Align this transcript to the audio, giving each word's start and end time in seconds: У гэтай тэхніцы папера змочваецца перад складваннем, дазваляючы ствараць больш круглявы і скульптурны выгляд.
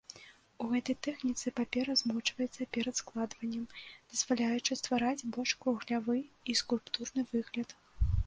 У 0.63 0.67
гэтай 0.69 0.95
тэхніцы 1.07 1.51
папера 1.59 1.95
змочваецца 2.01 2.67
перад 2.77 2.95
складваннем, 3.01 3.67
дазваляючы 4.13 4.77
ствараць 4.81 5.27
больш 5.37 5.51
круглявы 5.65 6.17
і 6.55 6.59
скульптурны 6.63 7.21
выгляд. 7.35 7.69